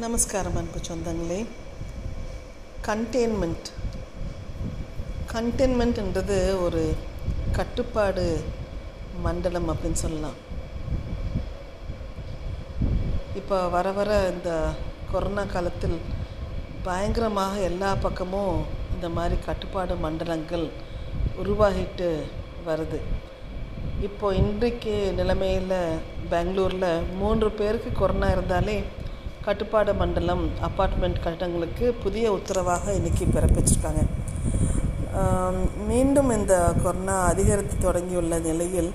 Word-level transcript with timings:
நமஸ்காரம் 0.00 0.54
அன்பு 0.58 0.78
சொந்தங்களே. 0.86 1.38
கண்டெய்ன்மெண்ட் 2.86 3.66
கண்டெயின்மெண்ட்ன்றது 5.32 6.36
ஒரு 6.64 6.82
கட்டுப்பாடு 7.56 8.24
மண்டலம் 9.26 9.68
அப்படின்னு 9.70 10.00
சொல்லலாம். 10.02 10.38
இப்போ 13.40 13.58
வர 13.74 13.92
வர 13.98 14.10
இந்த 14.36 14.52
கொரோனா 15.10 15.44
காலத்தில் 15.54 15.98
பயங்கரமாக 16.88 17.60
எல்லா 17.70 17.90
பக்கமும் 18.06 18.56
இந்த 18.94 19.10
மாதிரி 19.18 19.38
கட்டுப்பாடு 19.48 19.96
மண்டலங்கள் 20.06 20.66
உருவாகிட்டு 21.44 22.10
வருது. 22.70 23.00
இப்போ 24.08 24.34
இன்றைக்கு 24.42 24.96
நிலைமையில் 25.20 25.78
பெங்களூரில் 26.34 26.90
மூன்று 27.20 27.50
பேருக்கு 27.60 27.92
கொரோனா 27.92 28.30
இருந்தாலே 28.38 28.78
கட்டுப்பாடு 29.46 29.92
மண்டலம் 30.00 30.42
அப்பார்ட்மெண்ட் 30.66 31.16
கட்டடங்களுக்கு 31.22 31.86
புதிய 32.02 32.24
உத்தரவாக 32.36 32.92
இன்றைக்கி 32.98 33.24
பிறப்பிச்சிருக்காங்க. 33.36 34.02
மீண்டும் 35.88 36.30
இந்த 36.36 36.54
கொரோனா 36.84 37.16
அதிகரித்து 37.30 37.76
தொடங்கியுள்ள 37.86 38.36
நிலையில் 38.46 38.90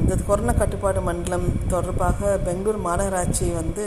இந்த 0.00 0.16
கொரோனா 0.28 0.54
கட்டுப்பாடு 0.60 1.00
மண்டலம் 1.08 1.46
தொடர்பாக 1.72 2.38
பெங்களூர் 2.46 2.80
மாநகராட்சி 2.86 3.48
வந்து 3.60 3.86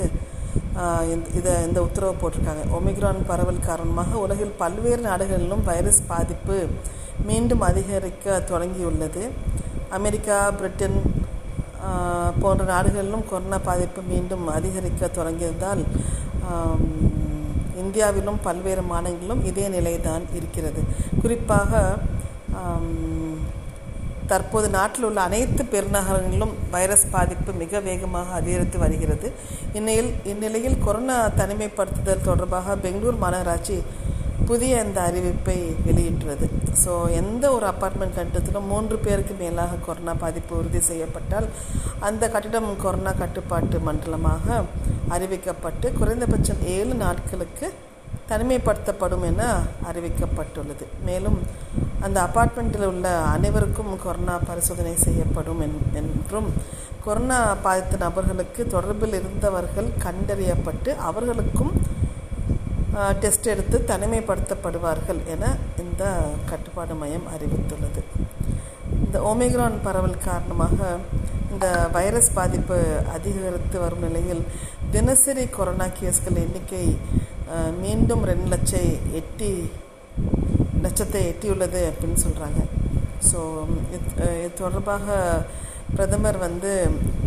இதை 1.39 1.53
இந்த 1.67 1.79
உத்தரவு 1.87 2.13
போட்டிருக்காங்க. 2.21 2.63
ஒமிக்ரான் 2.77 3.25
பரவல் 3.31 3.65
காரணமாக 3.69 4.19
உலகில் 4.25 4.57
பல்வேறு 4.61 5.01
நாடுகளிலும் 5.09 5.65
வைரஸ் 5.71 6.01
பாதிப்பு 6.11 6.57
மீண்டும் 7.29 7.63
அதிகரிக்க 7.69 8.41
தொடங்கியுள்ளது. 8.51 9.23
அமெரிக்கா 9.97 10.37
பிரிட்டன் 10.59 10.97
போன்ற 12.41 12.63
நாடுகளிலும் 12.73 13.27
கொரோனா 13.29 13.57
பாதிப்பு 13.69 14.01
மீண்டும் 14.11 14.45
அதிகரிக்க 14.57 15.09
தொடங்கியதால் 15.17 15.83
இந்தியாவிலும் 17.83 18.39
பல்வேறு 18.45 18.83
மாநிலங்களிலும் 18.91 19.45
இதே 19.49 19.65
நிலைதான் 19.75 20.25
இருக்கிறது. 20.39 20.81
குறிப்பாக 21.21 21.81
தற்போது 24.31 24.67
நாட்டில் 24.75 25.05
உள்ள 25.07 25.19
அனைத்து 25.27 25.63
பெருநகரங்களிலும் 25.71 26.53
வைரஸ் 26.71 27.05
பாதிப்பு 27.15 27.51
மிக 27.61 27.79
வேகமாக 27.87 28.29
அதிகரித்து 28.39 28.77
வருகிறது. 28.83 29.27
இந்நிலையில் 29.77 30.11
இந்நிலையில் 30.31 30.77
கொரோனா 30.85 31.17
தனிமைப்படுத்துதல் 31.39 32.27
தொடர்பாக 32.29 32.77
பெங்களூர் 32.85 33.21
மாநகராட்சி 33.23 33.77
புதிய 34.45 34.79
அந்த 34.79 35.01
அறிவிப்பை 35.01 35.57
வெளியிட்டுள்ளது. 35.87 36.45
ஸோ 36.85 37.11
எந்த 37.11 37.51
ஒரு 37.51 37.67
அப்பார்ட்மெண்ட் 37.67 38.17
கட்டிடத்திலும் 38.17 38.67
மூன்று 38.67 38.97
பேருக்கு 38.97 39.35
மேலாக 39.39 39.75
கொரோனா 39.85 40.13
பாதிப்பு 40.13 40.57
உறுதி 40.57 40.79
செய்யப்பட்டால் 40.79 41.47
அந்த 41.99 42.29
கட்டிடம் 42.29 42.77
கொரோனா 42.77 43.11
கட்டுப்பாட்டு 43.11 43.79
மண்டலமாக 43.79 44.61
அறிவிக்கப்பட்டு 45.09 45.93
குறைந்தபட்சம் 45.97 46.61
ஏழு 46.67 46.93
நாட்களுக்கு 46.95 47.67
தனிமைப்படுத்தப்படும் 48.29 49.23
என 49.23 49.41
அறிவிக்கப்பட்டுள்ளது. 49.83 50.85
மேலும் 51.05 51.39
அந்த 51.99 52.21
அபார்ட்மெண்ட்டில் 52.23 52.85
உள்ள 52.85 53.17
அனைவருக்கும் 53.27 53.99
கொரோனா 54.03 54.37
பரிசோதனை 54.47 54.95
செய்யப்படும் 54.97 55.61
என்- 55.61 55.93
என்றும் 55.93 56.49
கொரோனா 57.03 57.55
பாதித்த 57.55 57.97
நபர்களுக்கு 57.97 58.67
தொடர்பில் 58.71 59.13
இருந்தவர்கள் 59.13 59.89
கண்டறியப்பட்டு 59.99 60.95
அவர்களுக்கும் 60.99 61.73
டெஸ்ட் 63.19 63.47
எடுத்து 63.47 63.77
தனிமைப்படுத்தப்படுவார்கள் 63.87 65.19
என 65.27 65.43
இந்த 65.77 66.03
கட்டுப்பாடு 66.49 66.93
மையம் 66.93 67.27
அறிவித்துள்ளது. 67.35 68.01
இந்த 69.05 69.17
ஓமிக்ரான் 69.21 69.77
பரவல் 69.83 70.23
காரணமாக 70.25 70.77
இந்த 71.51 71.67
வைரஸ் 71.91 72.29
பாதிப்பு 72.33 72.77
அதிகரித்து 73.13 73.79
வரும் 73.79 73.99
நிலையில் 73.99 74.43
தினசரி 74.91 75.45
கொரோனா 75.49 75.87
கேஸ்கள் 75.99 76.41
எண்ணிக்கை 76.43 76.85
மீண்டும் 77.81 78.23
ரெண்டு 78.25 78.47
லட்சம் 78.47 78.87
எட்டி 79.13 79.51
லட்சத்தை 80.81 81.21
எட்டியுள்ளது 81.31 81.81
அப்படின்னு 81.89 82.19
சொல்கிறாங்க 82.25 82.61
ஸோ 83.31 83.39
இது 83.95 84.07
இது 84.37 84.53
தொடர்பாக 84.57 85.07
பிரதமர் 85.95 86.37
வந்து 86.37 86.71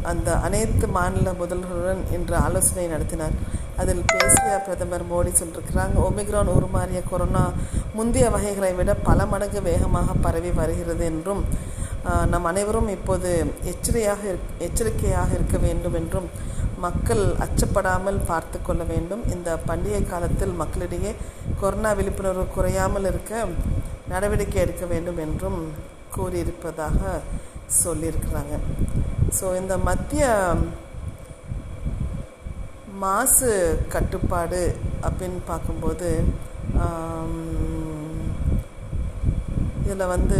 அந்த 0.03 0.37
அனைத்து 0.38 0.87
மாநில 0.88 1.32
முதல்வர்களுடன் 1.32 2.03
இன்று 2.12 2.37
ஆலோசனை 2.37 2.87
நடத்தினார். 2.87 3.37
அதில் 3.77 4.03
பேசிய 4.06 4.59
பிரதமர் 4.59 5.04
மோடி 5.04 5.32
சொல்லியிருக்கிறாங்க 5.32 5.97
ஒமிக்ரான் 6.04 6.53
உருமாறிய 6.53 7.03
கொரோனா 7.10 7.43
முந்தைய 7.94 8.31
வகைகளை 8.31 8.72
விட 8.75 8.94
பல 9.03 9.26
மடங்கு 9.26 9.62
வேகமாக 9.62 10.15
பரவி 10.21 10.50
வருகிறது 10.50 11.05
என்றும் 11.05 11.43
நம் 12.28 12.44
அனைவரும் 12.44 12.88
இப்போது 12.88 13.31
எச்சரியாக 13.65 14.21
இருக்- 14.28 14.53
எச்சரிக்கையாக 14.59 15.31
இருக்க 15.34 15.59
வேண்டும் 15.59 15.94
என்றும் 15.94 16.28
மக்கள் 16.78 17.22
அச்சப்படாமல் 17.38 18.21
பார்த்து 18.26 18.62
கொள்ள 18.62 18.82
வேண்டும். 18.84 19.22
இந்த 19.31 19.59
பண்டிகை 19.69 20.06
காலத்தில் 20.06 20.53
மக்களிடையே 20.53 21.12
கொரோனா 21.60 21.93
விழிப்புணர்வு 21.93 22.47
குறையாமல் 22.49 23.05
இருக்க 23.05 23.32
நடவடிக்கை 24.09 24.60
எடுக்க 24.62 24.87
வேண்டும் 24.87 25.19
என்றும் 25.19 25.60
கூறியிருப்பதாக 26.16 27.00
சொல்லியிருக்கிறாங்க. 27.82 28.54
ஸோ 29.38 29.47
இந்த 29.60 29.75
மத்திய 29.88 30.27
மாசு 33.04 33.50
கட்டுப்பாடு 33.94 34.60
அப்படின்னு 35.06 35.41
பார்க்கும்போது 35.50 36.10
இதில் 39.87 40.12
வந்து 40.15 40.38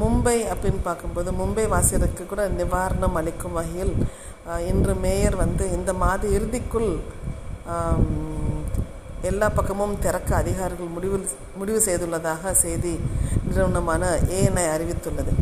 மும்பை 0.00 0.38
அப்படின்னு 0.52 0.80
பார்க்கும்போது 0.86 1.30
மும்பை 1.40 1.64
வாசிகளுக்கு 1.74 2.24
கூட 2.26 2.42
நிவாரணம் 2.60 3.18
அளிக்கும் 3.20 3.56
வகையில் 3.58 3.94
இன்று 4.70 4.94
மேயர் 5.04 5.36
வந்து 5.44 5.64
இந்த 5.76 5.90
மாத 6.02 6.22
இறுதிக்குள் 6.36 6.90
எல்லா 9.30 9.46
பக்கமும் 9.58 9.94
திறக்க 10.04 10.30
அதிகாரிகள் 10.42 10.94
முடிவு 10.96 11.18
முடிவு 11.60 11.80
செய்துள்ளதாக 11.86 12.52
செய்தி 12.64 12.94
நிறுவனமான 13.46 14.02
ஏஎன்ஐ 14.36 14.66
அறிவித்துள்ளது. 14.74 15.32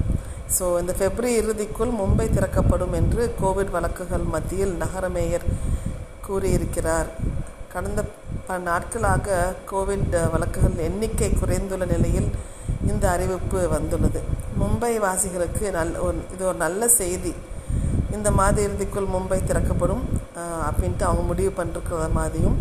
ஸோ 0.57 0.65
இந்த 0.81 0.93
பிப்ரவரி 1.01 1.31
இறுதிக்குள் 1.41 1.93
மும்பை 2.01 2.27
திறக்கப்படும் 2.37 2.95
என்று 3.01 3.23
கோவிட் 3.43 3.73
வழக்குகள் 3.77 4.27
மத்தியில் 4.35 4.75
நகர 4.83 5.05
மேயர் 5.17 5.47
கூறியிருக்கிறார். 6.27 7.09
கடந்த 7.73 8.01
பல 8.49 8.59
நாட்களாக 8.71 9.37
கோவிட் 9.71 10.15
வழக்குகள் 10.35 10.77
எண்ணிக்கை 10.89 11.31
குறைந்துள்ள 11.41 11.87
நிலையில் 11.95 12.29
இந்த 12.91 13.05
அறிவிப்பு 13.15 13.61
வந்துள்ளது. 13.75 14.21
மும்பை 14.61 14.93
வாசிகளுக்கு 15.07 15.65
நல் 15.77 15.93
ஒரு 16.07 16.19
இது 16.35 16.45
ஒரு 16.51 16.59
நல்ல 16.65 16.89
செய்தி. 17.01 17.33
இந்த 18.17 18.29
மாத 18.39 18.57
இறுதிக்குள் 18.67 19.13
மும்பை 19.15 19.39
திறக்கப்படும் 19.51 20.05
அப்படின்ட்டு 20.69 21.07
அவங்க 21.09 21.25
முடிவு 21.31 21.53
பண்ணிருக்கிற 21.59 22.07
மாதிரியும் 22.19 22.59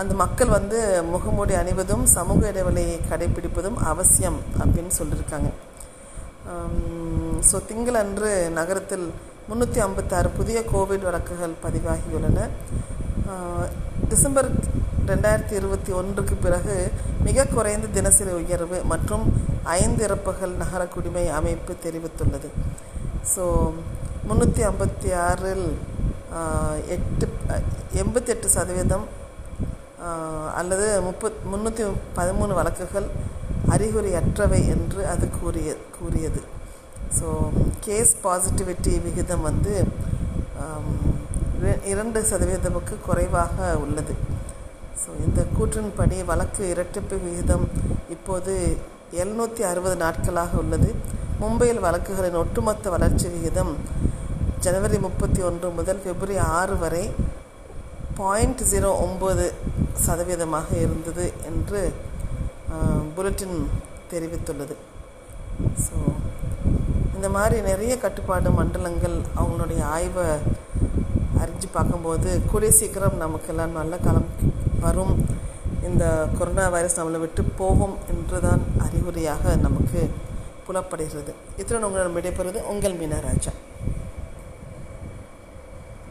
அந்த 0.00 0.12
மக்கள் 0.22 0.54
வந்து 0.58 0.78
முகமூடி 1.14 1.54
அணிவதும் 1.60 2.04
சமூக 2.16 2.50
இடைவெளியை 2.52 2.98
கடைபிடிப்பதும் 3.10 3.78
அவசியம் 3.92 4.38
அப்படின்னு 4.62 4.92
சொல்லியிருக்காங்க. 5.00 5.50
Um, 6.52 6.76
ஸோ 7.48 7.56
திங்களன்று 7.68 8.30
நகரத்தில் 8.56 9.04
முந்நூற்றி 9.48 9.80
ஐம்பத்தாறு 9.84 10.28
புதிய 10.38 10.58
கோவிட் 10.70 11.04
வழக்குகள் 11.08 11.54
பதிவாகியுள்ளன. 11.64 12.38
Uh, 13.32 13.64
டிசம்பர் 14.10 14.48
ரெண்டாயிரத்தி 15.10 15.54
இருபத்தி 15.60 15.92
ஒன்றுக்கு 16.00 16.34
பிறகு 16.46 16.76
மிக 17.26 17.46
குறைந்த 17.54 17.86
தினசரி 17.98 18.32
உயர்வு 18.40 18.78
மற்றும் 18.92 19.24
ஐந்து 19.78 20.02
இறப்புகள் 20.08 20.54
நகர 20.62 20.82
குடிமை 20.94 21.24
அமைப்பு 21.38 21.74
தெரிவித்துள்ளது. 21.86 22.50
ஸோ 23.34 23.44
முந்நூற்றி 24.28 24.64
ஐம்பத்தி 24.70 25.12
ஆறில் 25.28 25.66
uh, 26.40 26.74
எட்டு 26.96 27.28
uh, 27.54 27.62
எண்பத்தெட்டு 28.04 28.54
சதவீதம் 28.58 29.08
அல்லது 30.60 30.86
முப்பத் 31.06 31.40
முந்நூற்றி 31.52 31.84
பதிமூணு 32.18 32.52
வழக்குகள் 32.58 33.08
அறிகுறியற்றவை 33.70 34.68
என்று 34.68 35.06
அது 35.06 35.28
கூறிய 35.40 35.76
கூறியது. 36.00 36.40
ஸோ 37.20 37.28
கேஸ் 37.80 38.16
பாசிட்டிவிட்டி 38.24 39.02
விகிதம் 39.02 39.42
வந்து 39.42 39.84
இர- 41.62 41.84
இரண்டு 41.84 42.20
சதவீதமுக்கு 42.20 43.00
குறைவாக 43.06 43.78
உள்ளது. 43.78 44.14
ஸோ 45.02 45.08
இந்த 45.26 45.46
கூற்றின்படி 45.56 46.24
வழக்கு 46.24 46.62
இரட்டிப்பு 46.74 47.16
விகிதம் 47.24 47.68
இப்போது 48.08 48.76
எழுநூற்றி 49.12 49.62
அறுபது 49.62 49.96
நாட்களாக 49.96 50.58
உள்ளது. 50.58 50.94
மும்பையில் 51.40 51.80
வழக்குகளின் 51.80 52.34
ஒட்டுமொத்த 52.34 52.90
வளர்ச்சி 52.90 53.28
விகிதம் 53.28 53.76
ஜனவரி 54.60 54.98
முப்பத்தி 54.98 55.42
ஒன்று 55.42 55.70
முதல் 55.70 55.96
பிப்ரவரி 55.96 56.36
ஆறு 56.36 56.76
வரை 56.76 57.10
பாயிண்ட் 58.16 58.62
ஜீரோ 58.62 58.90
ஒம்பது 59.00 59.52
சதவீதமாக 60.06 60.68
இருந்தது 60.76 61.32
என்று 61.44 61.80
புலட்டின் 63.16 63.58
தெரிவித்துள்ளது. 64.12 64.74
ஸோ 65.84 65.96
இந்த 67.16 67.28
மாதிரி 67.36 67.56
நிறைய 67.70 67.94
கட்டுப்பாடு 68.04 68.50
மண்டலங்கள் 68.58 69.16
அவங்களுடைய 69.40 69.80
ஆய்வை 69.94 70.26
அறிஞ்சு 71.42 71.68
பார்க்கும்போது 71.76 72.30
கூடிய 72.50 72.70
சீக்கிரம் 72.78 73.20
நமக்கெல்லாம் 73.24 73.78
நல்ல 73.80 73.94
காலம் 74.06 74.28
வரும். 74.84 75.14
இந்த 75.88 76.04
கொரோனா 76.38 76.64
வைரஸ் 76.74 76.98
நம்மளை 76.98 77.18
விட்டு 77.24 77.42
போகும் 77.60 77.96
என்றுதான் 78.12 78.62
அறிகுறியாக 78.86 79.54
நமக்கு 79.66 80.00
புலப்படுகிறது. 80.66 81.32
இத்தனை 81.60 81.82
உங்களிடம் 81.88 82.16
விடைபெறுவது 82.18 82.60
உங்கள் 82.72 82.98
மீனராஜா. 83.00 83.52